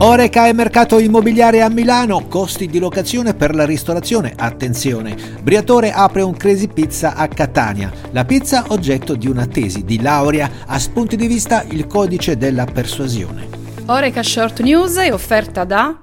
Oreca 0.00 0.46
e 0.46 0.52
mercato 0.52 1.00
immobiliare 1.00 1.60
a 1.60 1.68
Milano, 1.68 2.28
costi 2.28 2.68
di 2.68 2.78
locazione 2.78 3.34
per 3.34 3.52
la 3.52 3.64
ristorazione. 3.64 4.32
Attenzione, 4.36 5.16
Briatore 5.42 5.90
apre 5.90 6.22
un 6.22 6.36
Crazy 6.36 6.68
Pizza 6.68 7.16
a 7.16 7.26
Catania. 7.26 7.90
La 8.12 8.24
pizza 8.24 8.66
oggetto 8.68 9.16
di 9.16 9.26
una 9.26 9.46
tesi 9.46 9.82
di 9.84 10.00
laurea, 10.00 10.48
a 10.66 10.78
spunti 10.78 11.16
di 11.16 11.26
vista 11.26 11.64
il 11.70 11.88
codice 11.88 12.36
della 12.36 12.64
persuasione. 12.64 13.48
Oreca 13.86 14.22
Short 14.22 14.60
News 14.60 14.98
è 14.98 15.12
offerta 15.12 15.64
da 15.64 15.98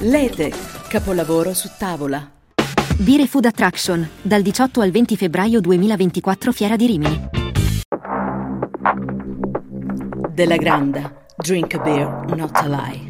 Lete, 0.00 0.52
capolavoro 0.88 1.54
su 1.54 1.68
tavola. 1.78 2.28
Bire 2.96 3.28
Food 3.28 3.44
Attraction, 3.44 4.08
dal 4.22 4.42
18 4.42 4.80
al 4.80 4.90
20 4.90 5.16
febbraio 5.16 5.60
2024 5.60 6.50
Fiera 6.50 6.74
di 6.74 6.86
Rimini. 6.86 7.28
Della 10.32 10.56
Granda, 10.56 11.19
drink 11.40 11.74
a 11.74 11.78
beer, 11.78 12.06
not 12.36 12.50
a 12.54 12.66
lie. 12.68 13.08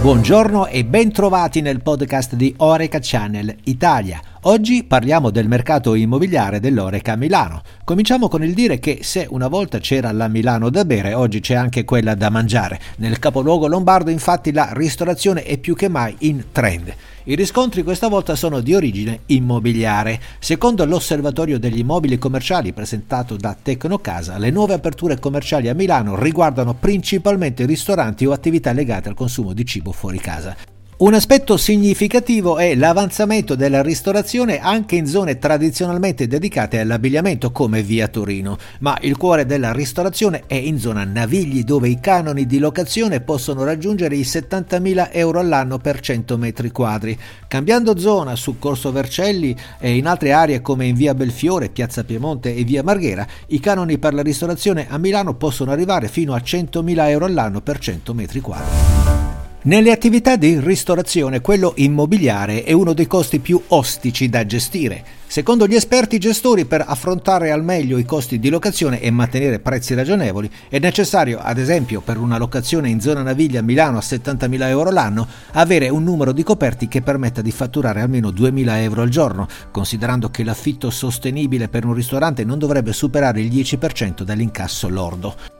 Buongiorno 0.00 0.66
e 0.66 0.84
ben 0.84 1.12
trovati 1.12 1.60
nel 1.60 1.82
podcast 1.82 2.34
di 2.34 2.54
Oreca 2.58 2.98
Channel 3.00 3.56
Italia. 3.64 4.20
Oggi 4.46 4.84
parliamo 4.84 5.30
del 5.30 5.48
mercato 5.48 5.94
immobiliare 5.94 6.60
dell'Oreca 6.60 7.16
Milano. 7.16 7.62
Cominciamo 7.82 8.28
con 8.28 8.44
il 8.44 8.52
dire 8.52 8.78
che 8.78 8.98
se 9.00 9.26
una 9.30 9.48
volta 9.48 9.78
c'era 9.78 10.12
la 10.12 10.28
Milano 10.28 10.68
da 10.68 10.84
bere, 10.84 11.14
oggi 11.14 11.40
c'è 11.40 11.54
anche 11.54 11.86
quella 11.86 12.14
da 12.14 12.28
mangiare. 12.28 12.78
Nel 12.96 13.18
capoluogo 13.18 13.68
lombardo 13.68 14.10
infatti 14.10 14.52
la 14.52 14.68
ristorazione 14.74 15.44
è 15.44 15.56
più 15.56 15.74
che 15.74 15.88
mai 15.88 16.14
in 16.18 16.44
trend. 16.52 16.94
I 17.24 17.36
riscontri 17.36 17.82
questa 17.82 18.08
volta 18.08 18.34
sono 18.34 18.60
di 18.60 18.74
origine 18.74 19.20
immobiliare. 19.26 20.20
Secondo 20.38 20.84
l'osservatorio 20.84 21.58
degli 21.58 21.78
immobili 21.78 22.18
commerciali 22.18 22.74
presentato 22.74 23.36
da 23.36 23.56
Tecnocasa, 23.60 24.36
le 24.36 24.50
nuove 24.50 24.74
aperture 24.74 25.18
commerciali 25.18 25.70
a 25.70 25.74
Milano 25.74 26.20
riguardano 26.20 26.74
principalmente 26.74 27.64
ristoranti 27.64 28.26
o 28.26 28.32
attività 28.32 28.72
legate 28.72 29.08
al 29.08 29.14
consumo 29.14 29.54
di 29.54 29.64
cibo 29.64 29.90
fuori 29.90 30.18
casa. 30.18 30.73
Un 30.96 31.12
aspetto 31.12 31.56
significativo 31.56 32.56
è 32.56 32.76
l'avanzamento 32.76 33.56
della 33.56 33.82
ristorazione 33.82 34.60
anche 34.60 34.94
in 34.94 35.08
zone 35.08 35.38
tradizionalmente 35.38 36.28
dedicate 36.28 36.78
all'abbigliamento 36.78 37.50
come 37.50 37.82
via 37.82 38.06
Torino, 38.06 38.56
ma 38.78 38.96
il 39.00 39.16
cuore 39.16 39.44
della 39.44 39.72
ristorazione 39.72 40.44
è 40.46 40.54
in 40.54 40.78
zona 40.78 41.02
Navigli 41.02 41.64
dove 41.64 41.88
i 41.88 41.98
canoni 41.98 42.46
di 42.46 42.60
locazione 42.60 43.20
possono 43.20 43.64
raggiungere 43.64 44.14
i 44.14 44.20
70.000 44.20 45.08
euro 45.10 45.40
all'anno 45.40 45.78
per 45.78 45.98
100 45.98 46.38
metri 46.38 46.70
quadri. 46.70 47.18
Cambiando 47.48 47.98
zona 47.98 48.36
su 48.36 48.60
Corso 48.60 48.92
Vercelli 48.92 49.56
e 49.80 49.96
in 49.96 50.06
altre 50.06 50.30
aree 50.30 50.60
come 50.60 50.86
in 50.86 50.94
via 50.94 51.12
Belfiore, 51.12 51.70
piazza 51.70 52.04
Piemonte 52.04 52.54
e 52.54 52.62
via 52.62 52.84
Marghera, 52.84 53.26
i 53.48 53.58
canoni 53.58 53.98
per 53.98 54.14
la 54.14 54.22
ristorazione 54.22 54.86
a 54.88 54.96
Milano 54.98 55.34
possono 55.34 55.72
arrivare 55.72 56.06
fino 56.06 56.34
a 56.34 56.38
100.000 56.38 57.08
euro 57.08 57.24
all'anno 57.24 57.60
per 57.62 57.80
100 57.80 58.14
metri 58.14 58.38
quadri. 58.40 59.33
Nelle 59.66 59.92
attività 59.92 60.36
di 60.36 60.60
ristorazione 60.60 61.40
quello 61.40 61.72
immobiliare 61.76 62.64
è 62.64 62.72
uno 62.72 62.92
dei 62.92 63.06
costi 63.06 63.38
più 63.38 63.58
ostici 63.68 64.28
da 64.28 64.44
gestire. 64.44 65.02
Secondo 65.26 65.66
gli 65.66 65.74
esperti 65.74 66.18
gestori 66.18 66.66
per 66.66 66.84
affrontare 66.86 67.50
al 67.50 67.64
meglio 67.64 67.96
i 67.96 68.04
costi 68.04 68.38
di 68.38 68.50
locazione 68.50 69.00
e 69.00 69.10
mantenere 69.10 69.60
prezzi 69.60 69.94
ragionevoli 69.94 70.50
è 70.68 70.78
necessario, 70.78 71.38
ad 71.40 71.56
esempio 71.56 72.02
per 72.02 72.18
una 72.18 72.36
locazione 72.36 72.90
in 72.90 73.00
zona 73.00 73.22
Naviglia 73.22 73.60
a 73.60 73.62
Milano 73.62 73.96
a 73.96 74.02
70.000 74.02 74.68
euro 74.68 74.90
l'anno, 74.90 75.26
avere 75.52 75.88
un 75.88 76.04
numero 76.04 76.32
di 76.32 76.42
coperti 76.42 76.86
che 76.86 77.00
permetta 77.00 77.40
di 77.40 77.50
fatturare 77.50 78.02
almeno 78.02 78.28
2.000 78.28 78.68
euro 78.82 79.00
al 79.00 79.08
giorno, 79.08 79.48
considerando 79.70 80.28
che 80.28 80.44
l'affitto 80.44 80.90
sostenibile 80.90 81.68
per 81.68 81.86
un 81.86 81.94
ristorante 81.94 82.44
non 82.44 82.58
dovrebbe 82.58 82.92
superare 82.92 83.40
il 83.40 83.50
10% 83.50 84.24
dell'incasso 84.24 84.90
lordo. 84.90 85.53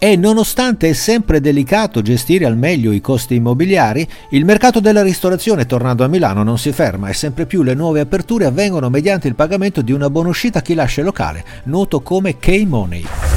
E 0.00 0.14
nonostante 0.14 0.90
è 0.90 0.92
sempre 0.92 1.40
delicato 1.40 2.02
gestire 2.02 2.44
al 2.44 2.56
meglio 2.56 2.92
i 2.92 3.00
costi 3.00 3.34
immobiliari, 3.34 4.06
il 4.30 4.44
mercato 4.44 4.78
della 4.78 5.02
ristorazione 5.02 5.66
tornando 5.66 6.04
a 6.04 6.08
Milano 6.08 6.44
non 6.44 6.56
si 6.56 6.70
ferma 6.70 7.08
e 7.08 7.14
sempre 7.14 7.46
più 7.46 7.64
le 7.64 7.74
nuove 7.74 7.98
aperture 7.98 8.44
avvengono 8.44 8.90
mediante 8.90 9.26
il 9.26 9.34
pagamento 9.34 9.82
di 9.82 9.90
una 9.90 10.08
buonuscita 10.08 10.60
a 10.60 10.62
chi 10.62 10.74
lascia 10.74 11.00
il 11.00 11.06
locale, 11.06 11.44
noto 11.64 12.00
come 12.00 12.38
K-Money. 12.38 13.27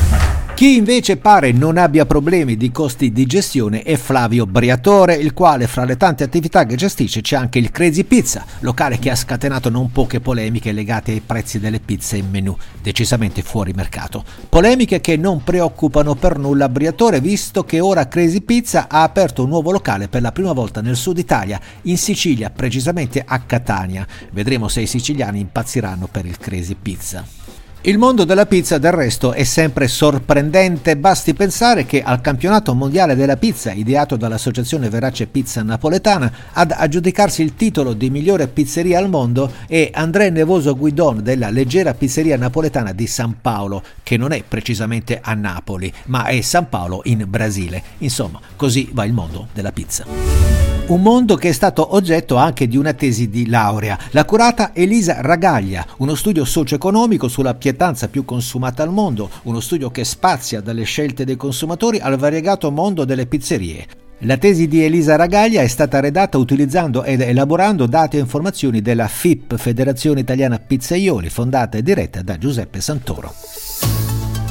Chi 0.62 0.76
invece 0.76 1.18
pare 1.18 1.52
non 1.52 1.76
abbia 1.78 2.06
problemi 2.06 2.56
di 2.56 2.70
costi 2.70 3.12
di 3.12 3.26
gestione 3.26 3.82
è 3.82 3.96
Flavio 3.96 4.46
Briatore, 4.46 5.16
il 5.16 5.34
quale 5.34 5.66
fra 5.66 5.86
le 5.86 5.98
tante 5.98 6.24
attività 6.24 6.68
che 6.68 6.76
gestisce 6.76 7.22
c'è 7.22 7.36
anche 7.36 7.58
il 7.58 7.72
Crazy 7.72 8.04
Pizza, 8.04 8.46
locale 8.60 9.00
che 9.00 9.10
ha 9.10 9.16
scatenato 9.16 9.72
non 9.72 9.92
poche 9.92 10.20
polemiche 10.20 10.72
legate 10.72 11.14
ai 11.14 11.24
prezzi 11.26 11.60
delle 11.60 11.80
pizze 11.80 12.18
in 12.18 12.30
menù, 12.30 12.56
decisamente 12.80 13.42
fuori 13.42 13.74
mercato. 13.74 14.24
Polemiche 14.50 15.02
che 15.02 15.18
non 15.18 15.44
preoccupano 15.44 16.14
per 16.14 16.38
nulla 16.38 16.70
Briatore, 16.70 17.22
visto 17.22 17.64
che 17.64 17.80
ora 17.80 18.08
Crazy 18.08 18.42
Pizza 18.42 18.86
ha 18.88 19.02
aperto 19.02 19.42
un 19.42 19.50
nuovo 19.50 19.72
locale 19.72 20.10
per 20.10 20.22
la 20.22 20.32
prima 20.32 20.54
volta 20.54 20.80
nel 20.80 20.96
sud 20.96 21.18
Italia, 21.18 21.60
in 21.86 21.98
Sicilia, 21.98 22.52
precisamente 22.52 23.24
a 23.26 23.40
Catania. 23.40 24.06
Vedremo 24.30 24.68
se 24.68 24.82
i 24.82 24.86
siciliani 24.86 25.40
impazziranno 25.40 26.06
per 26.06 26.28
il 26.28 26.38
Crazy 26.38 26.76
Pizza. 26.80 27.51
Il 27.84 27.98
mondo 27.98 28.26
della 28.26 28.46
pizza 28.46 28.78
del 28.78 28.92
resto 28.92 29.34
è 29.34 29.44
sempre 29.44 29.88
sorprendente, 29.88 30.98
basti 30.98 31.34
pensare 31.34 31.88
che 31.88 32.04
al 32.04 32.22
campionato 32.22 32.76
mondiale 32.76 33.16
della 33.16 33.38
pizza, 33.38 33.72
ideato 33.72 34.18
dall'associazione 34.18 34.88
Verace 34.88 35.26
Pizza 35.26 35.64
Napoletana, 35.64 36.32
ad 36.54 36.76
aggiudicarsi 36.78 37.42
il 37.42 37.56
titolo 37.56 37.94
di 37.94 38.12
migliore 38.12 38.48
pizzeria 38.48 39.00
al 39.00 39.10
mondo 39.10 39.52
è 39.66 39.90
André 39.92 40.30
Nevoso 40.30 40.78
Guidon 40.78 41.24
della 41.24 41.50
leggera 41.50 41.96
pizzeria 41.96 42.38
napoletana 42.38 42.94
di 42.94 43.08
San 43.08 43.38
Paolo, 43.42 43.82
che 44.04 44.16
non 44.16 44.32
è 44.32 44.44
precisamente 44.48 45.20
a 45.20 45.34
Napoli, 45.34 45.92
ma 46.06 46.26
è 46.26 46.40
San 46.42 46.70
Paolo 46.70 47.02
in 47.06 47.26
Brasile. 47.28 47.82
Insomma, 48.00 48.40
così 48.56 48.90
va 48.94 49.06
il 49.06 49.14
mondo 49.14 49.48
della 49.54 49.72
pizza. 49.72 50.81
Un 50.88 51.02
mondo 51.02 51.36
che 51.36 51.50
è 51.50 51.52
stato 51.54 51.96
oggetto 51.96 52.36
anche 52.36 52.68
di 52.68 52.76
una 52.76 52.94
tesi 52.94 53.30
di 53.30 53.48
laurea, 53.48 53.98
la 54.12 54.26
curata 54.26 54.72
Elisa 54.74 55.22
Ragaglia, 55.22 55.86
uno 55.98 56.16
studio 56.16 56.44
socio-economico 56.44 57.30
sulla 57.30 57.54
pietanza 57.54 58.10
più 58.10 58.26
consumata 58.26 58.84
al 58.84 58.92
mondo, 58.92 59.30
uno 59.44 59.62
studio 59.62 59.90
che 59.90 60.04
spazia 60.04 60.60
dalle 60.60 60.84
scelte 60.84 61.24
dei 61.24 61.38
consumatori 61.38 62.00
al 62.00 62.18
variegato 62.18 62.72
mondo 62.72 63.06
delle 63.06 63.26
pizzerie. 63.26 63.88
La 64.24 64.38
tesi 64.38 64.68
di 64.68 64.84
Elisa 64.84 65.16
Ragaglia 65.16 65.62
è 65.62 65.68
stata 65.68 66.00
redatta 66.00 66.38
utilizzando 66.38 67.04
ed 67.04 67.22
elaborando 67.22 67.88
dati 67.88 68.18
e 68.18 68.20
informazioni 68.20 68.82
della 68.82 69.08
FIP, 69.08 69.56
Federazione 69.56 70.20
Italiana 70.20 70.60
Pizzaioli, 70.60 71.30
fondata 71.30 71.78
e 71.78 71.84
diretta 71.84 72.22
da 72.22 72.38
Giuseppe 72.38 72.82
Santoro. 72.82 73.34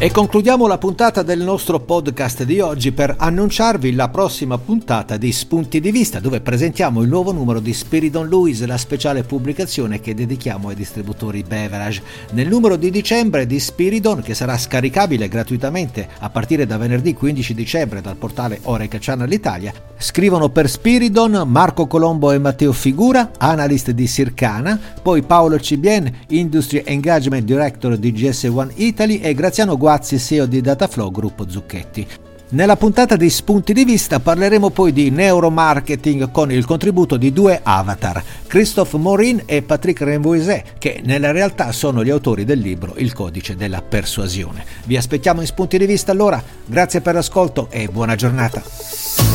E 0.03 0.11
concludiamo 0.11 0.66
la 0.66 0.78
puntata 0.78 1.22
del 1.22 1.43
nostro 1.43 1.78
podcast 1.78 2.44
di 2.44 2.59
oggi 2.59 2.91
per 2.91 3.16
annunciarvi 3.19 3.93
la 3.93 4.09
prossima 4.09 4.56
puntata 4.56 5.19
di 5.19 5.31
Spunti 5.31 5.78
di 5.78 5.91
Vista, 5.91 6.21
dove 6.21 6.41
presentiamo 6.41 7.03
il 7.03 7.09
nuovo 7.11 7.33
numero 7.33 7.61
di 7.61 7.75
Spiridon 7.75 8.27
Louis, 8.27 8.65
la 8.65 8.78
speciale 8.78 9.25
pubblicazione 9.25 10.00
che 10.00 10.15
dedichiamo 10.15 10.69
ai 10.69 10.75
distributori 10.75 11.43
beverage. 11.43 12.03
Nel 12.31 12.49
numero 12.49 12.77
di 12.77 12.91
dicembre 12.91 13.44
di 13.44 13.60
Spiridon, 13.60 14.22
che 14.22 14.33
sarà 14.33 14.56
scaricabile 14.56 15.28
gratuitamente 15.28 16.09
a 16.21 16.31
partire 16.31 16.65
da 16.65 16.78
venerdì 16.78 17.12
15 17.12 17.53
dicembre 17.53 18.00
dal 18.00 18.16
portale 18.16 18.59
Oreca 18.62 18.97
Channel 18.99 19.31
Italia, 19.31 19.71
scrivono 19.99 20.49
per 20.49 20.71
Spiridon 20.71 21.43
Marco 21.47 21.87
Colombo 21.87 22.33
e 22.33 22.39
Matteo 22.39 22.72
Figura, 22.72 23.33
analyst 23.37 23.91
di 23.91 24.09
Circana, 24.09 24.81
poi 25.03 25.21
Paolo 25.21 25.60
Cibien, 25.60 26.10
Industry 26.28 26.84
Engagement 26.87 27.44
Director 27.44 27.99
di 27.99 28.12
GS 28.12 28.44
One 28.44 28.72
Italy 28.77 29.19
e 29.19 29.34
Graziano 29.34 29.77
Guardi 29.77 29.89
Guazzi, 29.91 30.21
CEO 30.21 30.47
di 30.47 30.61
Dataflow 30.61 31.11
Gruppo 31.11 31.51
Zucchetti. 31.51 32.06
Nella 32.51 32.77
puntata 32.77 33.17
di 33.17 33.28
Spunti 33.28 33.73
di 33.73 33.84
Vista 33.84 34.21
parleremo 34.21 34.71
poi 34.71 34.93
di 34.93 35.11
neuromarketing 35.11 36.31
con 36.31 36.53
il 36.53 36.65
contributo 36.65 37.17
di 37.17 37.33
due 37.33 37.59
avatar, 37.61 38.23
Christophe 38.47 38.97
Morin 38.99 39.43
e 39.47 39.62
Patrick 39.62 40.01
Renvoiset, 40.03 40.75
che 40.78 41.01
nella 41.03 41.33
realtà 41.33 41.73
sono 41.73 42.05
gli 42.05 42.11
autori 42.11 42.45
del 42.45 42.61
libro 42.61 42.95
Il 42.98 43.13
codice 43.13 43.57
della 43.57 43.83
persuasione. 43.83 44.65
Vi 44.84 44.97
aspettiamo 44.97 45.41
in 45.41 45.48
Spunti 45.48 45.77
di 45.77 45.87
Vista 45.87 46.13
allora, 46.13 46.41
grazie 46.65 47.01
per 47.01 47.15
l'ascolto 47.15 47.66
e 47.69 47.89
buona 47.89 48.15
giornata. 48.15 49.29